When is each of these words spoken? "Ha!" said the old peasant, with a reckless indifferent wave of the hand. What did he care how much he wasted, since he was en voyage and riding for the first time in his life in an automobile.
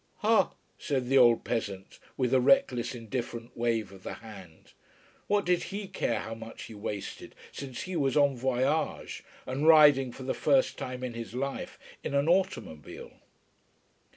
"Ha!" 0.21 0.51
said 0.79 1.09
the 1.09 1.17
old 1.19 1.43
peasant, 1.45 1.99
with 2.17 2.33
a 2.33 2.41
reckless 2.41 2.95
indifferent 2.95 3.55
wave 3.55 3.91
of 3.91 4.01
the 4.01 4.15
hand. 4.15 4.71
What 5.27 5.45
did 5.45 5.65
he 5.65 5.87
care 5.87 6.21
how 6.21 6.33
much 6.33 6.63
he 6.63 6.73
wasted, 6.73 7.35
since 7.51 7.83
he 7.83 7.95
was 7.95 8.17
en 8.17 8.35
voyage 8.35 9.23
and 9.45 9.67
riding 9.67 10.11
for 10.11 10.23
the 10.23 10.33
first 10.33 10.75
time 10.79 11.03
in 11.03 11.13
his 11.13 11.35
life 11.35 11.77
in 12.03 12.15
an 12.15 12.27
automobile. 12.27 13.11